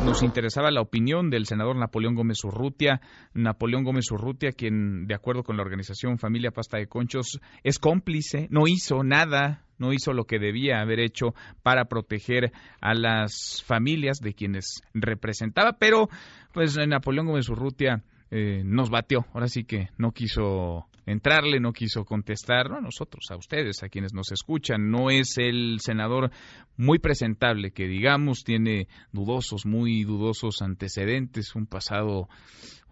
[0.00, 3.02] Nos interesaba la opinión del senador Napoleón Gómez Urrutia.
[3.34, 8.48] Napoleón Gómez Urrutia, quien, de acuerdo con la organización Familia Pasta de Conchos, es cómplice,
[8.50, 14.18] no hizo nada, no hizo lo que debía haber hecho para proteger a las familias
[14.20, 16.08] de quienes representaba, pero
[16.54, 22.04] pues Napoleón Gómez Urrutia eh, nos batió, ahora sí que no quiso entrarle, no quiso
[22.04, 24.90] contestar, a nosotros, a ustedes, a quienes nos escuchan.
[24.90, 26.30] No es el senador
[26.76, 32.28] muy presentable, que digamos tiene dudosos, muy dudosos antecedentes, un pasado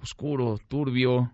[0.00, 1.32] oscuro, turbio,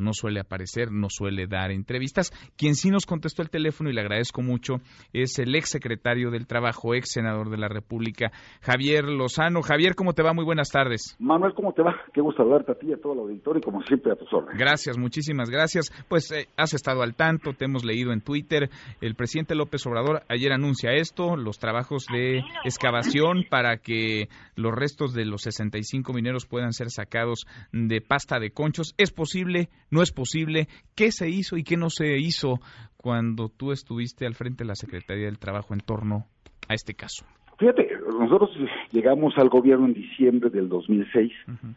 [0.00, 2.32] no suele aparecer, no suele dar entrevistas.
[2.56, 4.76] Quien sí nos contestó el teléfono y le agradezco mucho
[5.12, 8.32] es el ex secretario del Trabajo, ex senador de la República,
[8.62, 9.62] Javier Lozano.
[9.62, 10.32] Javier, ¿cómo te va?
[10.32, 11.16] Muy buenas tardes.
[11.18, 11.94] Manuel, ¿cómo te va?
[12.12, 14.32] Qué gusto saludarte a ti y a todo el auditorio y como siempre a tus
[14.32, 14.58] órdenes.
[14.58, 15.92] Gracias, muchísimas gracias.
[16.08, 18.70] Pues eh, has estado al tanto, te hemos leído en Twitter.
[19.00, 25.12] El presidente López Obrador ayer anuncia esto, los trabajos de excavación para que los restos
[25.12, 28.94] de los 65 mineros puedan ser sacados de pasta de conchos.
[28.96, 29.68] ¿Es posible?
[29.90, 30.68] No es posible.
[30.94, 32.60] ¿Qué se hizo y qué no se hizo
[32.96, 36.26] cuando tú estuviste al frente de la Secretaría del Trabajo en torno
[36.68, 37.24] a este caso?
[37.58, 38.50] Fíjate, nosotros
[38.90, 41.30] llegamos al gobierno en diciembre del 2006.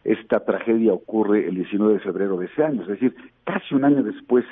[0.04, 4.02] Esta tragedia ocurre el 19 de febrero de ese año, es decir, casi un año
[4.02, 4.46] después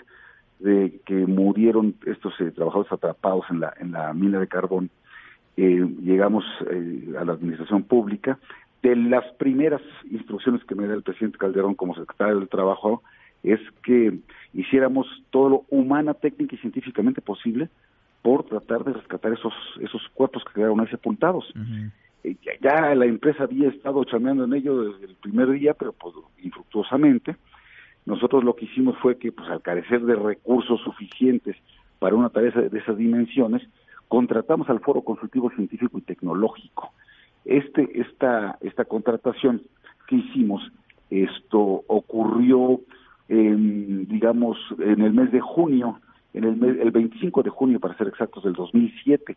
[0.58, 4.90] de que murieron estos eh, trabajadores atrapados en la, en la mina de carbón.
[5.56, 8.38] Eh, llegamos eh, a la administración pública.
[8.82, 13.02] De las primeras instrucciones que me da el presidente Calderón como secretario del Trabajo
[13.42, 14.18] es que
[14.52, 17.68] hiciéramos todo lo humana, técnica y científicamente posible
[18.22, 21.52] por tratar de rescatar esos esos cuerpos que quedaron ahí sepultados.
[22.24, 26.14] Eh, ya, la empresa había estado chameando en ello desde el primer día, pero pues
[26.42, 27.36] infructuosamente.
[28.04, 31.56] Nosotros lo que hicimos fue que, pues al carecer de recursos suficientes
[31.98, 33.62] para una tarea de esas dimensiones,
[34.08, 36.92] contratamos al Foro Consultivo Científico y Tecnológico.
[37.44, 39.62] Este, esta, esta contratación
[40.06, 40.62] que hicimos,
[41.10, 42.80] esto ocurrió
[44.22, 46.00] digamos, en el mes de junio,
[46.32, 49.36] en el, mes, el 25 de junio, para ser exactos, del 2007.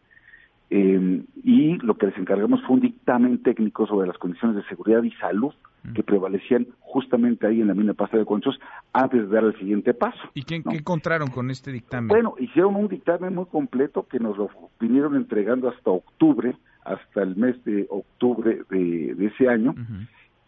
[0.70, 5.02] Eh, y lo que les encargamos fue un dictamen técnico sobre las condiciones de seguridad
[5.02, 5.54] y salud
[5.94, 8.60] que prevalecían justamente ahí en la mina Pasta de Conchos
[8.92, 10.18] antes de dar el siguiente paso.
[10.34, 12.08] ¿Y qué, encontraron con este dictamen?
[12.08, 17.36] Bueno, hicieron un dictamen muy completo que nos lo vinieron entregando hasta octubre, hasta el
[17.36, 19.76] mes de octubre de, ese año.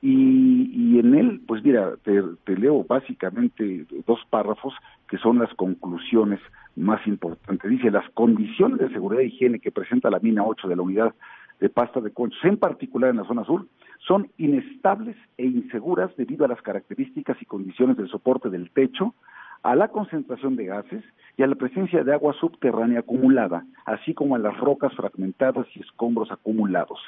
[0.01, 4.73] Y, en él, pues mira, te, leo básicamente dos párrafos
[5.09, 6.39] que son las conclusiones
[6.75, 7.69] más importantes.
[7.69, 11.15] Dice, las condiciones de seguridad e higiene que presenta la mina 8 de la unidad
[11.59, 13.65] de pasta de conchos, en particular en la zona sur,
[14.07, 19.15] son inestables e inseguras debido a las características y condiciones del soporte del techo,
[19.63, 21.03] a la concentración de gases
[21.35, 25.81] y a la presencia de agua subterránea acumulada, así como a las rocas fragmentadas y
[25.81, 26.99] escombros acumulados.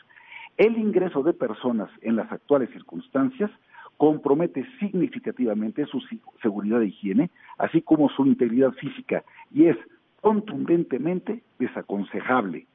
[0.59, 3.49] El ingreso de personas en las actuales circunstancias
[3.95, 6.01] compromete significativamente su
[6.41, 9.77] seguridad e higiene, así como su integridad física, y es
[10.19, 12.67] contundentemente desaconsejable.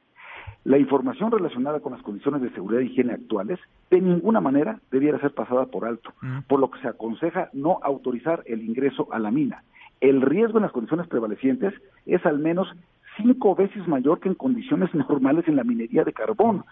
[0.63, 3.59] La información relacionada con las condiciones de seguridad e higiene actuales
[3.91, 6.11] de ninguna manera debiera ser pasada por alto,
[6.47, 9.63] por lo que se aconseja no autorizar el ingreso a la mina.
[10.01, 11.75] El riesgo en las condiciones prevalecientes
[12.07, 12.67] es al menos
[13.17, 16.65] cinco veces mayor que en condiciones normales en la minería de carbón,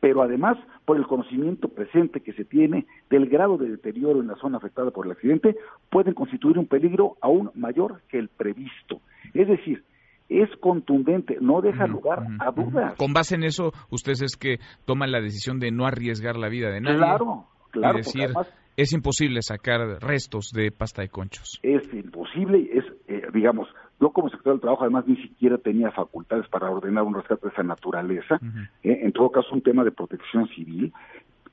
[0.00, 4.36] pero además por el conocimiento presente que se tiene del grado de deterioro en la
[4.36, 5.56] zona afectada por el accidente,
[5.90, 9.00] pueden constituir un peligro aún mayor que el previsto.
[9.34, 9.84] Es decir,
[10.28, 12.94] es contundente, no deja lugar a dudas.
[12.96, 16.70] Con base en eso, ustedes es que toman la decisión de no arriesgar la vida
[16.70, 16.98] de nadie.
[16.98, 17.98] Claro, claro.
[17.98, 18.30] Es decir,
[18.76, 21.58] es imposible sacar restos de pasta de conchos.
[21.62, 23.68] Es imposible, es, eh, digamos,
[24.00, 27.52] yo como secretario del Trabajo además ni siquiera tenía facultades para ordenar un rescate de
[27.52, 28.40] esa naturaleza,
[28.82, 29.00] ¿eh?
[29.02, 30.92] en todo caso un tema de protección civil,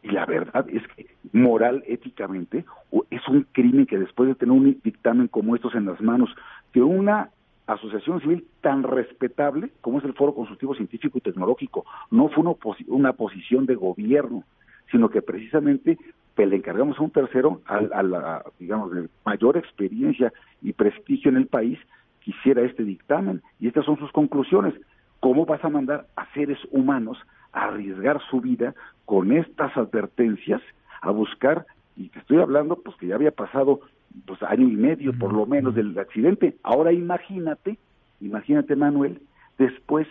[0.03, 2.63] y la verdad es que moral, éticamente,
[3.09, 6.29] es un crimen que después de tener un dictamen como estos en las manos
[6.73, 7.29] de una
[7.65, 12.55] asociación civil tan respetable como es el Foro Consultivo Científico y Tecnológico, no fue una,
[12.87, 14.43] una posición de gobierno,
[14.89, 15.97] sino que precisamente
[16.45, 21.37] le encargamos a un tercero, a, a la, digamos, de mayor experiencia y prestigio en
[21.37, 21.79] el país,
[22.27, 24.73] quisiera este dictamen y estas son sus conclusiones.
[25.21, 27.17] ¿Cómo vas a mandar a seres humanos
[27.53, 28.75] a arriesgar su vida
[29.05, 30.61] con estas advertencias
[31.01, 31.65] a buscar
[31.95, 33.79] y te estoy hablando pues que ya había pasado
[34.25, 36.57] pues año y medio por lo menos del accidente.
[36.63, 37.77] Ahora imagínate,
[38.19, 39.21] imagínate Manuel,
[39.57, 40.05] después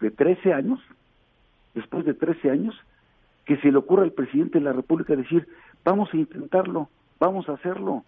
[0.00, 0.80] de 13 años,
[1.74, 2.74] después de 13 años,
[3.44, 5.46] que se le ocurra al presidente de la República decir,
[5.84, 6.88] vamos a intentarlo,
[7.20, 8.02] vamos a hacerlo.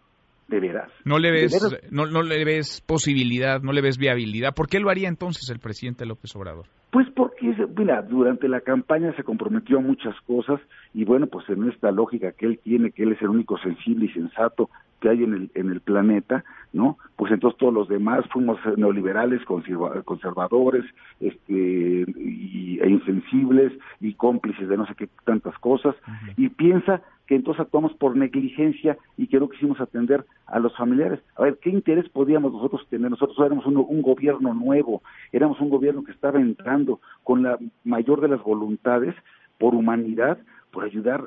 [0.49, 0.93] ¿De veras?
[1.05, 1.58] ¿No le ves,
[1.91, 4.55] No, no le ves posibilidad, no le ves viabilidad?
[4.55, 6.67] ¿Por qué lo haría entonces el presidente López Obrador?
[6.94, 10.61] Pues porque, mira, durante la campaña se comprometió a muchas cosas
[10.93, 14.05] y bueno, pues en esta lógica que él tiene, que él es el único sensible
[14.05, 14.70] y sensato
[15.00, 16.96] que hay en el, en el planeta, ¿no?
[17.17, 20.85] Pues entonces todos los demás fuimos neoliberales, conservadores,
[21.19, 25.97] este, y, e insensibles y cómplices de no sé qué tantas cosas,
[26.37, 31.20] y piensa que entonces actuamos por negligencia y que no quisimos atender a los familiares.
[31.37, 33.11] A ver, ¿qué interés podíamos nosotros tener?
[33.11, 35.02] Nosotros éramos un, un, gobierno nuevo,
[35.32, 36.84] éramos un gobierno que estaba entrando
[37.23, 39.15] con la mayor de las voluntades
[39.59, 40.39] por humanidad,
[40.71, 41.23] por ayudar,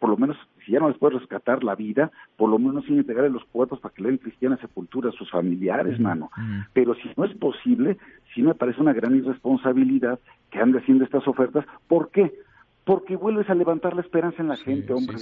[0.00, 2.98] por lo menos, si ya no les puede rescatar la vida, por lo menos sin
[2.98, 6.30] entregarle los cuerpos para que le den cristiana sepultura a sus familiares, mano.
[6.72, 7.98] Pero si no es posible,
[8.34, 10.18] sí me parece una gran irresponsabilidad
[10.50, 11.64] que ande haciendo estas ofertas.
[11.86, 12.34] ¿Por qué?
[12.84, 15.16] Porque vuelves a levantar la esperanza en la gente, hombre.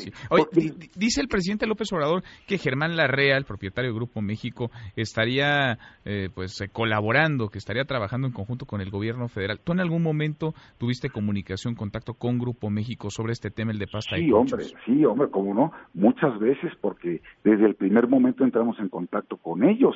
[0.97, 6.29] dice el presidente López Obrador que Germán Larrea, el propietario del Grupo México, estaría eh,
[6.35, 9.61] pues eh, colaborando, que estaría trabajando en conjunto con el gobierno federal.
[9.63, 13.87] ¿Tú en algún momento tuviste comunicación, contacto con Grupo México sobre este tema, el de
[13.87, 18.79] pasta sí, hombre, sí, hombre, cómo no, muchas veces, porque desde el primer momento entramos
[18.81, 19.95] en contacto con ellos.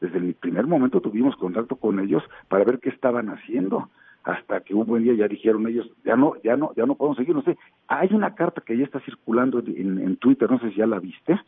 [0.00, 3.88] Desde el primer momento tuvimos contacto con ellos para ver qué estaban haciendo
[4.24, 7.18] hasta que un buen día ya dijeron ellos, ya no, ya no, ya no podemos
[7.18, 7.56] seguir, no sé.
[7.88, 10.98] Hay una carta que ya está circulando en, en Twitter, no sé si ya la
[10.98, 11.38] viste,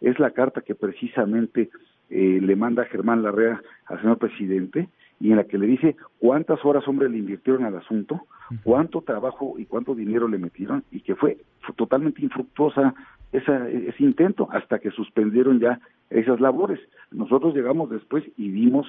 [0.00, 1.70] es la carta que precisamente
[2.10, 4.88] eh, le manda Germán Larrea al señor presidente
[5.18, 8.26] y en la que le dice cuántas horas, hombre, le invirtieron al asunto,
[8.62, 11.38] cuánto trabajo y cuánto dinero le metieron y que fue,
[11.74, 12.94] totalmente infructuosa
[13.32, 15.80] esa, ese intento hasta que suspendieron ya
[16.10, 16.78] esas labores.
[17.10, 18.86] Nosotros llegamos después y vimos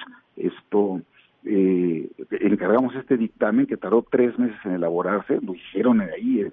[2.96, 6.46] este dictamen que tardó tres meses en elaborarse, lo hicieron ahí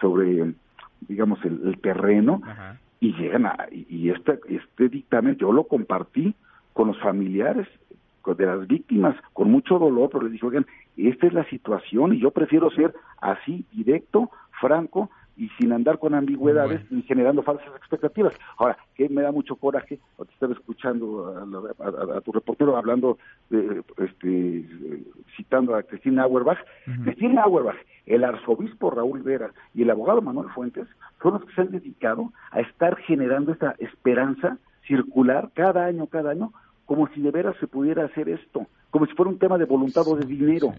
[0.00, 0.54] sobre,
[1.08, 2.42] digamos, el, terreno
[3.00, 6.34] y llegan a, y este, este dictamen yo lo compartí
[6.72, 7.68] con los familiares
[8.24, 12.20] de las víctimas con mucho dolor, pero les dije, oigan, esta es la situación y
[12.20, 14.30] yo prefiero ser así, directo,
[14.60, 18.34] franco, y sin andar con ambigüedades ni generando falsas expectativas.
[18.58, 21.34] Ahora, que me da mucho coraje, te estaba escuchando
[22.16, 23.18] a, tu reportero hablando,
[23.48, 24.28] de, este,
[25.52, 26.58] citando a Cristina Auerbach.
[27.04, 27.76] Cristina Auerbach,
[28.06, 30.88] el arzobispo Raúl Vera y el abogado Manuel Fuentes
[31.22, 34.56] son los que se han dedicado a estar generando esta esperanza
[34.86, 36.52] circular cada año, cada año,
[36.86, 40.08] como si de veras se pudiera hacer esto, como si fuera un tema de voluntad
[40.08, 40.72] o de dinero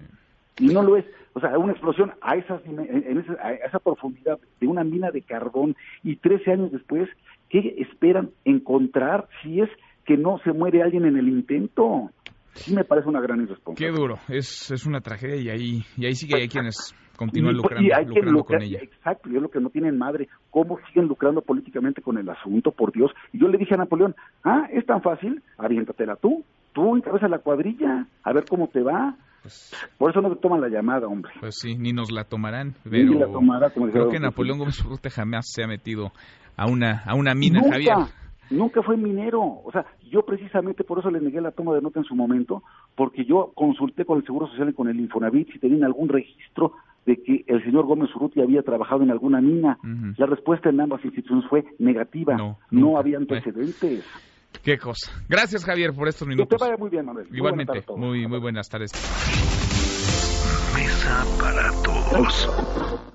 [0.60, 1.06] y no lo es.
[1.34, 5.22] O sea, una explosión a, esas, en esa, a esa profundidad de una mina de
[5.22, 7.10] carbón y 13 años después,
[7.50, 9.70] ¿qué esperan encontrar si es
[10.06, 12.10] que no se muere alguien en el intento?
[12.54, 13.96] Sí me parece una gran irresponsabilidad.
[13.96, 17.56] Qué duro, es, es una tragedia y ahí, y ahí sí que hay quienes continúan
[17.56, 18.80] lucrando, con ella.
[18.82, 20.28] Exacto, y es lo que no tienen madre.
[20.50, 23.12] ¿Cómo siguen lucrando políticamente con el asunto, por Dios?
[23.32, 27.40] Y yo le dije a Napoleón, ah, es tan fácil, aviéntatela tú, tú encabeza la
[27.40, 29.16] cuadrilla, a ver cómo te va.
[29.42, 31.34] Pues, Por eso no te toman la llamada, hombre.
[31.40, 32.76] Pues sí, ni nos la tomarán.
[32.84, 36.12] Pero ni la tomará, como creo que Napoleón Gómez Urrutia jamás se ha metido
[36.56, 37.96] a una, a una mina, nunca, Javier.
[38.50, 39.42] Nunca fue minero.
[39.42, 42.64] O sea, yo precisamente por eso le negué la toma de nota en su momento,
[42.96, 46.74] porque yo consulté con el Seguro Social y con el Infonavit si tenían algún registro
[47.06, 49.78] de que el señor Gómez Urrutia había trabajado en alguna mina.
[50.18, 52.38] La respuesta en ambas instituciones fue negativa.
[52.72, 54.06] No, había antecedentes.
[54.64, 55.12] Qué cosa.
[55.28, 56.48] Gracias, Javier, por estos minutos.
[56.48, 57.28] Que te vaya muy bien, Manuel.
[57.32, 58.92] Igualmente, muy, muy buenas tardes.
[60.76, 63.10] Mesa para todos.